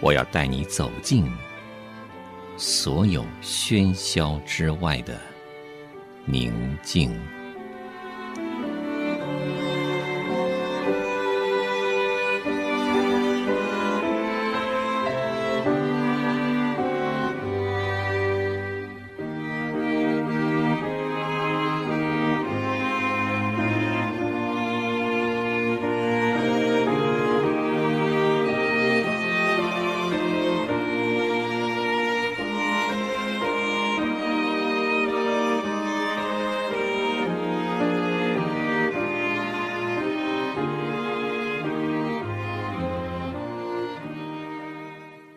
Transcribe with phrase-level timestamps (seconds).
[0.00, 1.30] 我要带你走进
[2.56, 5.18] 所有喧嚣之外的
[6.24, 7.39] 宁静。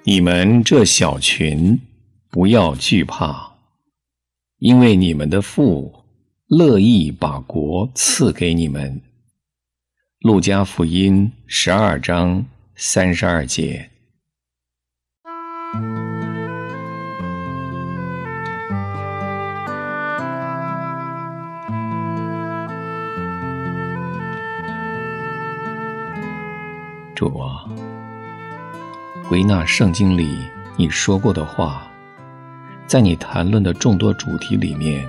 [0.06, 1.80] 你们这小群，
[2.30, 3.54] 不要惧怕，
[4.58, 5.94] 因为你们的父
[6.48, 9.00] 乐意把国赐给你们。
[10.20, 13.90] 路加福音十二章三十二节。
[27.16, 27.73] 主啊。
[29.30, 30.38] 归纳圣经里
[30.76, 31.90] 你说过的话，
[32.86, 35.08] 在你谈论的众多主题里面，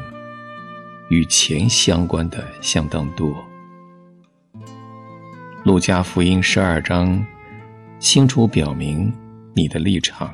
[1.09, 3.35] 与钱相关的相当多。
[5.65, 7.25] 路加福音十二章
[7.99, 9.13] 清楚表明
[9.53, 10.33] 你的立场。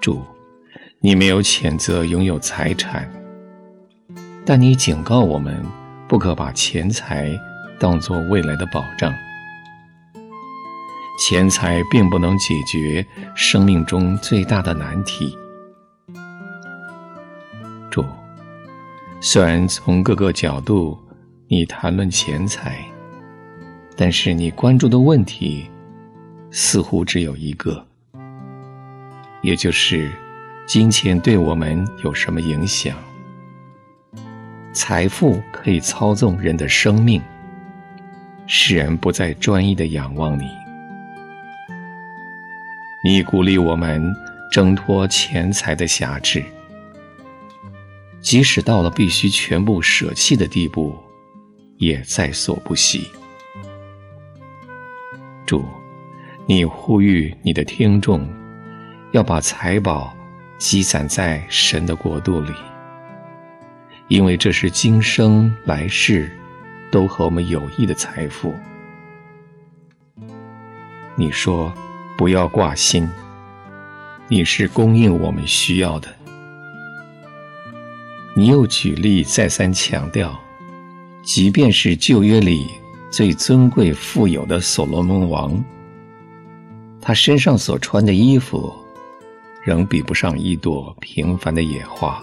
[0.00, 0.24] 主，
[1.00, 3.08] 你没有谴责拥有财产，
[4.46, 5.62] 但你警告我们
[6.08, 7.30] 不可把钱财
[7.78, 9.12] 当作未来的保障。
[11.18, 15.36] 钱财并不能解决生命中最大的难题。
[17.90, 18.04] 主，
[19.20, 20.96] 虽然从各个角度
[21.48, 22.84] 你谈论钱财，
[23.96, 25.68] 但是你关注的问题
[26.52, 27.84] 似乎只有一个，
[29.42, 30.12] 也就是
[30.68, 32.96] 金钱对我们有什么影响？
[34.72, 37.20] 财富可以操纵人的生命，
[38.46, 40.44] 使人不再专一的仰望你。
[43.04, 44.12] 你鼓励我们
[44.50, 46.44] 挣脱钱财的辖制，
[48.20, 50.98] 即使到了必须全部舍弃的地步，
[51.76, 53.08] 也在所不惜。
[55.46, 55.64] 主，
[56.44, 58.28] 你呼吁你的听众
[59.12, 60.12] 要把财宝
[60.58, 62.52] 积攒在神的国度里，
[64.08, 66.28] 因为这是今生来世
[66.90, 68.52] 都和我们有益的财富。
[71.14, 71.72] 你说。
[72.18, 73.08] 不要挂心，
[74.26, 76.08] 你是供应我们需要的。
[78.34, 80.36] 你又举例再三强调，
[81.22, 82.66] 即便是旧约里
[83.08, 85.62] 最尊贵富有的所罗门王，
[87.00, 88.74] 他身上所穿的衣服，
[89.64, 92.20] 仍比不上一朵平凡的野花。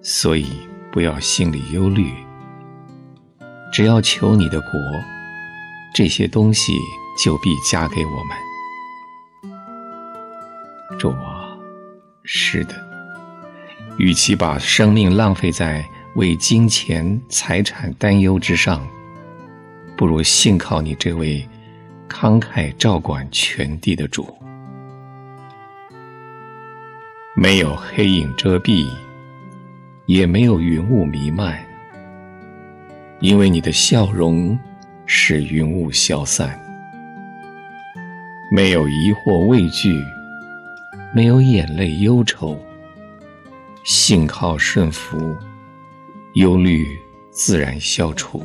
[0.00, 0.46] 所以
[0.92, 2.12] 不要心里忧虑，
[3.72, 4.70] 只要求你的国，
[5.92, 6.78] 这些东西。
[7.22, 8.36] 就必加给我们。
[10.98, 11.56] 主啊，
[12.24, 12.74] 是的，
[13.98, 15.84] 与其把生命浪费在
[16.14, 18.86] 为金钱财产担忧之上，
[19.96, 21.46] 不如信靠你这位
[22.08, 24.34] 慷慨照管全地的主。
[27.36, 28.88] 没有黑影遮蔽，
[30.06, 31.64] 也没有云雾弥漫，
[33.20, 34.58] 因为你的笑容
[35.06, 36.67] 使云雾消散。
[38.50, 40.02] 没有疑惑畏惧，
[41.14, 42.58] 没有眼泪忧愁，
[43.84, 45.36] 信靠顺服，
[46.32, 46.86] 忧虑
[47.30, 48.42] 自然消除。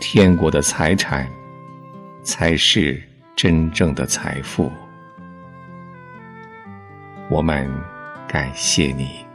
[0.00, 1.28] 天国的财产，
[2.22, 2.98] 才是
[3.34, 4.72] 真正的财富。
[7.28, 7.70] 我们
[8.26, 9.26] 感谢你，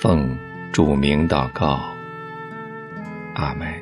[0.00, 0.38] 奉
[0.72, 1.80] 主名祷告，
[3.34, 3.81] 阿门。